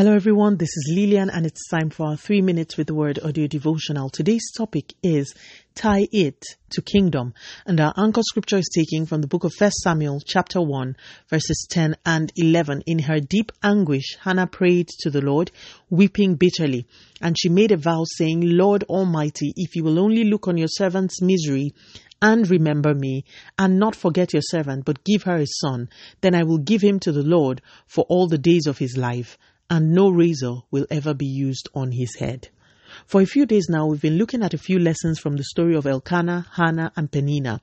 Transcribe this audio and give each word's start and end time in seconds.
Hello, 0.00 0.14
everyone. 0.14 0.56
This 0.56 0.70
is 0.78 0.94
Lillian, 0.94 1.28
and 1.28 1.44
it's 1.44 1.68
time 1.68 1.90
for 1.90 2.06
our 2.06 2.16
three 2.16 2.40
minutes 2.40 2.78
with 2.78 2.86
the 2.86 2.94
word 2.94 3.18
audio 3.22 3.46
devotional. 3.46 4.08
Today's 4.08 4.50
topic 4.56 4.94
is 5.02 5.34
tie 5.74 6.06
it 6.10 6.42
to 6.70 6.80
kingdom, 6.80 7.34
and 7.66 7.78
our 7.78 7.92
anchor 7.98 8.22
scripture 8.22 8.56
is 8.56 8.70
taken 8.74 9.04
from 9.04 9.20
the 9.20 9.26
book 9.26 9.44
of 9.44 9.52
First 9.58 9.76
Samuel, 9.82 10.22
chapter 10.26 10.62
1, 10.62 10.96
verses 11.28 11.66
10 11.68 11.96
and 12.06 12.32
11. 12.34 12.84
In 12.86 13.00
her 13.00 13.20
deep 13.20 13.52
anguish, 13.62 14.16
Hannah 14.22 14.46
prayed 14.46 14.88
to 15.00 15.10
the 15.10 15.20
Lord, 15.20 15.50
weeping 15.90 16.36
bitterly, 16.36 16.86
and 17.20 17.36
she 17.38 17.50
made 17.50 17.70
a 17.70 17.76
vow, 17.76 18.04
saying, 18.16 18.40
Lord 18.40 18.84
Almighty, 18.84 19.52
if 19.54 19.76
you 19.76 19.84
will 19.84 19.98
only 19.98 20.24
look 20.24 20.48
on 20.48 20.56
your 20.56 20.68
servant's 20.68 21.20
misery 21.20 21.74
and 22.22 22.48
remember 22.48 22.94
me, 22.94 23.26
and 23.58 23.78
not 23.78 23.94
forget 23.94 24.32
your 24.32 24.42
servant, 24.46 24.86
but 24.86 25.04
give 25.04 25.24
her 25.24 25.36
a 25.36 25.46
son, 25.46 25.90
then 26.22 26.34
I 26.34 26.44
will 26.44 26.56
give 26.56 26.80
him 26.80 27.00
to 27.00 27.12
the 27.12 27.22
Lord 27.22 27.60
for 27.86 28.06
all 28.08 28.28
the 28.28 28.38
days 28.38 28.66
of 28.66 28.78
his 28.78 28.96
life 28.96 29.36
and 29.70 29.92
no 29.92 30.10
razor 30.10 30.56
will 30.70 30.86
ever 30.90 31.14
be 31.14 31.26
used 31.26 31.68
on 31.74 31.92
his 31.92 32.16
head. 32.16 32.48
For 33.06 33.20
a 33.20 33.26
few 33.26 33.46
days 33.46 33.68
now, 33.68 33.86
we've 33.86 34.00
been 34.00 34.18
looking 34.18 34.42
at 34.42 34.52
a 34.52 34.58
few 34.58 34.78
lessons 34.78 35.20
from 35.20 35.36
the 35.36 35.44
story 35.44 35.76
of 35.76 35.86
Elkanah, 35.86 36.46
Hannah, 36.52 36.92
and 36.96 37.10
Peninnah. 37.10 37.60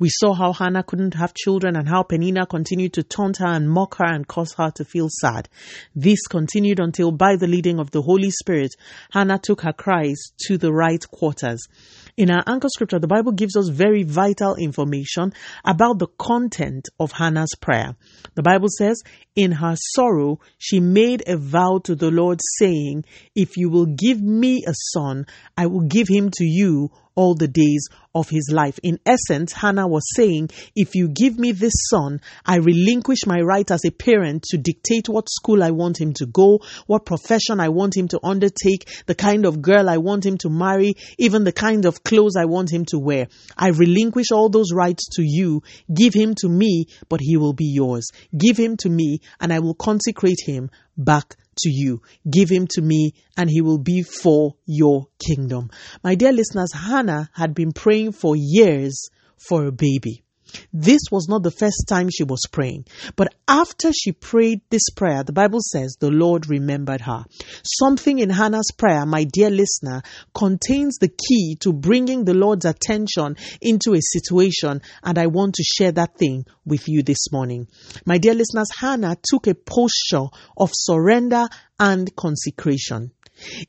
We 0.00 0.08
saw 0.10 0.34
how 0.34 0.52
Hannah 0.52 0.82
couldn't 0.82 1.14
have 1.14 1.32
children 1.32 1.76
and 1.76 1.88
how 1.88 2.02
Peninnah 2.02 2.46
continued 2.46 2.92
to 2.94 3.04
taunt 3.04 3.36
her 3.38 3.46
and 3.46 3.70
mock 3.70 3.96
her 3.98 4.04
and 4.04 4.26
cause 4.26 4.52
her 4.54 4.72
to 4.72 4.84
feel 4.84 5.08
sad. 5.20 5.48
This 5.94 6.26
continued 6.26 6.80
until, 6.80 7.12
by 7.12 7.36
the 7.36 7.46
leading 7.46 7.78
of 7.78 7.92
the 7.92 8.02
Holy 8.02 8.30
Spirit, 8.30 8.74
Hannah 9.12 9.38
took 9.38 9.60
her 9.60 9.72
cries 9.72 10.20
to 10.46 10.58
the 10.58 10.72
right 10.72 11.08
quarters. 11.08 11.68
In 12.16 12.30
our 12.30 12.44
anchor 12.46 12.68
scripture, 12.68 13.00
the 13.00 13.08
Bible 13.08 13.32
gives 13.32 13.56
us 13.56 13.68
very 13.68 14.04
vital 14.04 14.54
information 14.54 15.32
about 15.64 15.98
the 15.98 16.06
content 16.16 16.88
of 17.00 17.10
Hannah's 17.10 17.56
prayer. 17.60 17.96
The 18.34 18.42
Bible 18.42 18.68
says, 18.68 19.02
In 19.34 19.50
her 19.50 19.74
sorrow, 19.76 20.38
she 20.56 20.78
made 20.78 21.24
a 21.26 21.36
vow 21.36 21.80
to 21.82 21.96
the 21.96 22.12
Lord, 22.12 22.38
saying, 22.58 23.04
If 23.34 23.56
you 23.56 23.68
will 23.68 23.86
give 23.86 24.22
me 24.22 24.62
a 24.64 24.74
son, 24.92 25.26
I 25.56 25.66
will 25.66 25.88
give 25.88 26.06
him 26.06 26.30
to 26.36 26.44
you 26.44 26.90
all 27.14 27.34
the 27.34 27.48
days 27.48 27.88
of 28.14 28.28
his 28.28 28.50
life. 28.52 28.78
In 28.82 28.98
essence, 29.04 29.52
Hannah 29.52 29.88
was 29.88 30.04
saying, 30.14 30.50
if 30.76 30.94
you 30.94 31.08
give 31.08 31.38
me 31.38 31.52
this 31.52 31.72
son, 31.90 32.20
I 32.46 32.56
relinquish 32.56 33.26
my 33.26 33.40
right 33.40 33.68
as 33.70 33.84
a 33.84 33.90
parent 33.90 34.44
to 34.50 34.58
dictate 34.58 35.08
what 35.08 35.28
school 35.28 35.62
I 35.62 35.72
want 35.72 36.00
him 36.00 36.12
to 36.14 36.26
go, 36.26 36.60
what 36.86 37.06
profession 37.06 37.60
I 37.60 37.70
want 37.70 37.96
him 37.96 38.08
to 38.08 38.20
undertake, 38.22 38.88
the 39.06 39.14
kind 39.14 39.46
of 39.46 39.60
girl 39.60 39.88
I 39.88 39.98
want 39.98 40.24
him 40.24 40.38
to 40.38 40.50
marry, 40.50 40.94
even 41.18 41.44
the 41.44 41.52
kind 41.52 41.84
of 41.84 42.04
clothes 42.04 42.36
I 42.36 42.44
want 42.44 42.72
him 42.72 42.84
to 42.86 42.98
wear. 42.98 43.28
I 43.56 43.68
relinquish 43.68 44.30
all 44.32 44.48
those 44.48 44.72
rights 44.72 45.08
to 45.16 45.22
you. 45.22 45.62
Give 45.92 46.14
him 46.14 46.34
to 46.36 46.48
me, 46.48 46.86
but 47.08 47.20
he 47.20 47.36
will 47.36 47.52
be 47.52 47.72
yours. 47.74 48.10
Give 48.36 48.56
him 48.56 48.76
to 48.78 48.88
me, 48.88 49.20
and 49.40 49.52
I 49.52 49.58
will 49.58 49.74
consecrate 49.74 50.40
him 50.44 50.70
back 50.96 51.36
to 51.58 51.70
you. 51.70 52.02
Give 52.30 52.50
him 52.50 52.66
to 52.72 52.82
me, 52.82 53.14
and 53.36 53.48
he 53.48 53.60
will 53.60 53.78
be 53.78 54.02
for 54.02 54.56
your 54.66 55.06
kingdom. 55.18 55.70
My 56.02 56.14
dear 56.14 56.32
listeners, 56.32 56.72
Hannah 56.72 57.30
had 57.34 57.54
been 57.54 57.72
praying 57.72 58.12
for 58.12 58.34
years 58.36 59.08
for 59.36 59.66
a 59.66 59.72
baby. 59.72 60.24
This 60.72 61.00
was 61.10 61.26
not 61.28 61.42
the 61.42 61.50
first 61.50 61.84
time 61.88 62.08
she 62.10 62.24
was 62.24 62.42
praying, 62.50 62.86
but 63.16 63.34
after 63.48 63.92
she 63.92 64.12
prayed 64.12 64.60
this 64.70 64.90
prayer, 64.94 65.22
the 65.22 65.32
Bible 65.32 65.60
says 65.60 65.96
the 65.98 66.10
Lord 66.10 66.48
remembered 66.48 67.02
her. 67.02 67.24
Something 67.62 68.18
in 68.18 68.30
Hannah's 68.30 68.70
prayer, 68.76 69.06
my 69.06 69.24
dear 69.24 69.50
listener, 69.50 70.02
contains 70.34 70.98
the 70.98 71.08
key 71.08 71.56
to 71.60 71.72
bringing 71.72 72.24
the 72.24 72.34
Lord's 72.34 72.64
attention 72.64 73.36
into 73.60 73.94
a 73.94 74.00
situation, 74.00 74.82
and 75.02 75.18
I 75.18 75.26
want 75.26 75.54
to 75.54 75.64
share 75.64 75.92
that 75.92 76.16
thing 76.16 76.46
with 76.64 76.88
you 76.88 77.02
this 77.02 77.32
morning. 77.32 77.68
My 78.06 78.18
dear 78.18 78.34
listeners, 78.34 78.68
Hannah 78.78 79.16
took 79.22 79.46
a 79.46 79.54
posture 79.54 80.26
of 80.56 80.70
surrender 80.72 81.48
and 81.78 82.14
consecration. 82.16 83.12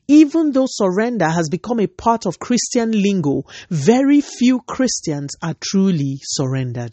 Even 0.08 0.52
though 0.52 0.66
surrender 0.68 1.28
has 1.28 1.48
become 1.48 1.80
a 1.80 1.86
part 1.86 2.26
of 2.26 2.38
Christian 2.38 2.90
lingo, 2.92 3.44
very 3.70 4.20
few 4.20 4.60
Christians 4.60 5.34
are 5.42 5.54
truly 5.60 6.18
surrendered. 6.22 6.92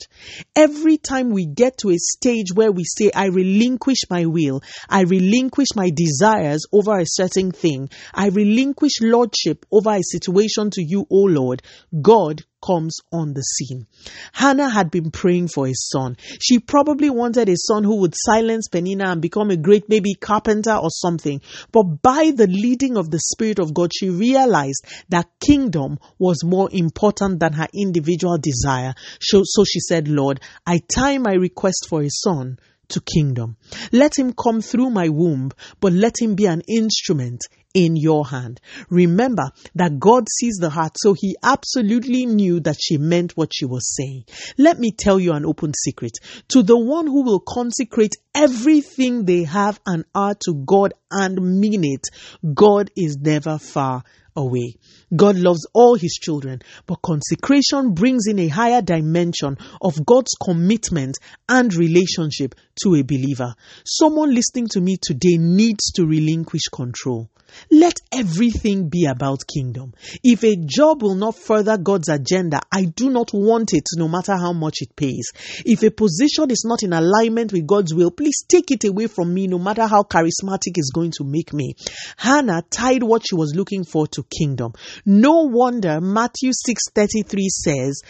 Every 0.55 0.97
time 0.97 1.29
we 1.29 1.45
get 1.45 1.77
to 1.79 1.91
a 1.91 1.97
stage 1.97 2.53
where 2.53 2.71
we 2.71 2.83
say, 2.83 3.11
I 3.13 3.27
relinquish 3.27 4.09
my 4.09 4.25
will, 4.25 4.61
I 4.89 5.01
relinquish 5.01 5.69
my 5.75 5.89
desires 5.93 6.65
over 6.71 6.97
a 6.97 7.05
certain 7.05 7.51
thing, 7.51 7.89
I 8.13 8.27
relinquish 8.27 9.01
lordship 9.01 9.65
over 9.71 9.91
a 9.91 10.01
situation 10.03 10.69
to 10.71 10.83
you, 10.83 11.05
O 11.09 11.23
Lord, 11.23 11.61
God 12.01 12.43
comes 12.65 12.97
on 13.11 13.33
the 13.33 13.41
scene. 13.41 13.87
Hannah 14.31 14.69
had 14.69 14.91
been 14.91 15.11
praying 15.11 15.49
for 15.49 15.67
a 15.67 15.73
son. 15.73 16.15
She 16.39 16.59
probably 16.59 17.09
wanted 17.09 17.49
a 17.49 17.57
son 17.57 17.83
who 17.83 17.97
would 18.01 18.13
silence 18.15 18.67
Peninnah 18.67 19.11
and 19.11 19.21
become 19.21 19.49
a 19.49 19.57
great 19.57 19.89
maybe 19.89 20.13
carpenter 20.13 20.75
or 20.75 20.89
something. 20.89 21.41
But 21.71 22.01
by 22.01 22.31
the 22.35 22.47
leading 22.47 22.97
of 22.97 23.11
the 23.11 23.19
Spirit 23.19 23.59
of 23.59 23.73
God, 23.73 23.91
she 23.93 24.09
realized 24.09 24.85
that 25.09 25.29
kingdom 25.39 25.99
was 26.19 26.43
more 26.43 26.69
important 26.71 27.39
than 27.39 27.53
her 27.53 27.67
individual 27.73 28.37
desire. 28.37 28.93
So, 29.19 29.41
so 29.43 29.63
she 29.63 29.79
said, 29.79 30.07
Lord, 30.07 30.39
I 30.65 30.79
tie 30.79 31.17
my 31.17 31.33
request 31.33 31.87
for 31.89 32.01
a 32.01 32.09
son 32.09 32.59
to 32.89 33.01
kingdom. 33.01 33.57
Let 33.91 34.17
him 34.17 34.33
come 34.33 34.61
through 34.61 34.89
my 34.89 35.09
womb, 35.09 35.51
but 35.79 35.93
let 35.93 36.21
him 36.21 36.35
be 36.35 36.45
an 36.45 36.61
instrument 36.67 37.41
in 37.73 37.95
your 37.95 38.25
hand. 38.25 38.61
Remember 38.89 39.51
that 39.75 39.99
God 39.99 40.27
sees 40.29 40.55
the 40.55 40.69
heart, 40.69 40.93
so 40.97 41.13
he 41.13 41.35
absolutely 41.43 42.25
knew 42.25 42.59
that 42.61 42.77
she 42.79 42.97
meant 42.97 43.35
what 43.35 43.51
she 43.53 43.65
was 43.65 43.95
saying. 43.95 44.25
Let 44.57 44.79
me 44.79 44.91
tell 44.91 45.19
you 45.19 45.33
an 45.33 45.45
open 45.45 45.73
secret. 45.73 46.13
To 46.49 46.63
the 46.63 46.77
one 46.77 47.07
who 47.07 47.23
will 47.23 47.39
consecrate 47.39 48.15
everything 48.35 49.25
they 49.25 49.43
have 49.43 49.79
and 49.85 50.05
are 50.13 50.35
to 50.45 50.53
God 50.65 50.93
and 51.11 51.59
mean 51.59 51.83
it, 51.83 52.07
God 52.53 52.89
is 52.95 53.17
never 53.17 53.57
far 53.57 54.03
away. 54.35 54.75
God 55.15 55.35
loves 55.37 55.67
all 55.73 55.95
his 55.95 56.13
children, 56.13 56.61
but 56.87 57.01
consecration 57.01 57.93
brings 57.93 58.25
in 58.27 58.39
a 58.39 58.47
higher 58.47 58.81
dimension 58.81 59.57
of 59.81 60.05
God's 60.05 60.31
commitment 60.43 61.17
and 61.47 61.73
relationship 61.73 62.55
to 62.83 62.95
a 62.95 63.03
believer. 63.03 63.53
Someone 63.85 64.33
listening 64.33 64.67
to 64.69 64.81
me 64.81 64.97
today 65.01 65.37
needs 65.37 65.91
to 65.93 66.05
relinquish 66.05 66.67
control. 66.71 67.29
Let 67.69 67.99
everything 68.11 68.89
be 68.89 69.05
about 69.05 69.45
kingdom. 69.45 69.93
If 70.23 70.43
a 70.43 70.55
job 70.55 71.03
will 71.03 71.15
not 71.15 71.37
further 71.37 71.77
God's 71.77 72.09
agenda, 72.09 72.61
I 72.71 72.85
do 72.85 73.09
not 73.09 73.31
want 73.31 73.73
it 73.73 73.85
no 73.95 74.07
matter 74.07 74.35
how 74.35 74.53
much 74.53 74.77
it 74.81 74.95
pays. 74.95 75.31
If 75.65 75.83
a 75.83 75.91
position 75.91 76.49
is 76.49 76.65
not 76.67 76.83
in 76.83 76.93
alignment 76.93 77.53
with 77.53 77.67
God's 77.67 77.93
will, 77.93 78.11
please 78.23 78.45
take 78.47 78.71
it 78.71 78.85
away 78.85 79.07
from 79.07 79.33
me 79.33 79.47
no 79.47 79.59
matter 79.59 79.85
how 79.85 80.01
charismatic 80.01 80.77
it's 80.77 80.91
going 80.91 81.11
to 81.11 81.25
make 81.25 81.51
me. 81.51 81.75
Hannah 82.15 82.63
tied 82.69 83.03
what 83.03 83.23
she 83.27 83.35
was 83.35 83.53
looking 83.53 83.83
for 83.83 84.07
to 84.07 84.23
kingdom. 84.23 84.71
No 85.05 85.41
wonder 85.41 85.99
Matthew 85.99 86.51
6:33 86.51 87.49
says, 87.49 88.01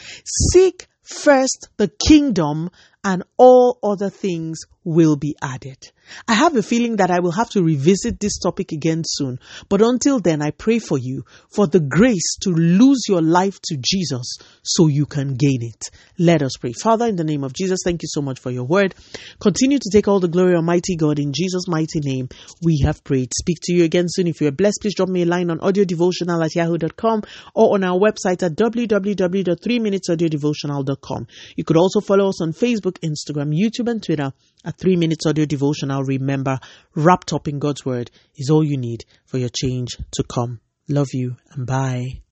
"Seek 0.51 0.87
first 1.01 1.69
the 1.77 1.91
kingdom 2.07 2.69
and 3.03 3.23
all 3.37 3.79
other 3.83 4.09
things 4.09 4.61
will 4.85 5.15
be 5.15 5.35
added. 5.41 5.91
I 6.27 6.33
have 6.33 6.55
a 6.55 6.63
feeling 6.63 6.97
that 6.97 7.11
I 7.11 7.19
will 7.19 7.31
have 7.31 7.49
to 7.51 7.63
revisit 7.63 8.19
this 8.19 8.37
topic 8.37 8.73
again 8.73 9.03
soon, 9.05 9.39
but 9.69 9.81
until 9.81 10.19
then, 10.19 10.41
I 10.41 10.51
pray 10.51 10.79
for 10.79 10.97
you 10.97 11.23
for 11.49 11.67
the 11.67 11.79
grace 11.79 12.37
to 12.41 12.49
lose 12.49 13.03
your 13.07 13.21
life 13.21 13.59
to 13.63 13.77
Jesus 13.79 14.37
so 14.63 14.87
you 14.87 15.05
can 15.05 15.35
gain 15.35 15.59
it. 15.61 15.89
Let 16.19 16.41
us 16.41 16.57
pray. 16.59 16.73
Father, 16.73 17.07
in 17.07 17.15
the 17.15 17.23
name 17.23 17.43
of 17.43 17.53
Jesus, 17.53 17.79
thank 17.83 18.03
you 18.03 18.09
so 18.09 18.21
much 18.21 18.39
for 18.39 18.51
your 18.51 18.65
word. 18.65 18.93
Continue 19.39 19.79
to 19.79 19.89
take 19.91 20.07
all 20.07 20.19
the 20.19 20.27
glory, 20.27 20.55
Almighty 20.55 20.97
God, 20.97 21.19
in 21.19 21.31
Jesus' 21.33 21.67
mighty 21.67 22.01
name. 22.01 22.27
We 22.61 22.81
have 22.83 23.03
prayed. 23.03 23.31
Speak 23.33 23.59
to 23.63 23.73
you 23.73 23.85
again 23.85 24.05
soon. 24.09 24.27
If 24.27 24.41
you're 24.41 24.51
blessed, 24.51 24.79
please 24.81 24.95
drop 24.95 25.09
me 25.09 25.21
a 25.21 25.25
line 25.25 25.49
on 25.49 25.61
audio 25.61 25.83
audiodevotional 25.83 26.43
at 26.43 26.55
yahoo.com 26.55 27.21
or 27.53 27.75
on 27.75 27.83
our 27.83 27.99
website 27.99 28.41
at 28.43 28.53
www.3minutesaudiodevotional.com. 28.53 31.27
You 31.55 31.63
could 31.63 31.77
also 31.77 32.01
follow 32.01 32.29
us 32.29 32.41
on 32.41 32.53
Facebook, 32.53 32.92
Instagram, 33.01 33.57
YouTube, 33.57 33.89
and 33.89 34.01
Twitter 34.01 34.33
a 34.65 34.71
three 34.71 34.95
minutes 34.95 35.25
audio 35.25 35.45
devotional, 35.45 36.03
remember, 36.03 36.59
wrapped 36.95 37.33
up 37.33 37.47
in 37.47 37.59
God's 37.59 37.85
word 37.85 38.09
is 38.35 38.49
all 38.49 38.63
you 38.63 38.77
need 38.77 39.03
for 39.25 39.37
your 39.37 39.49
change 39.49 39.97
to 40.11 40.23
come. 40.23 40.59
Love 40.87 41.09
you 41.13 41.35
and 41.51 41.65
bye. 41.65 42.21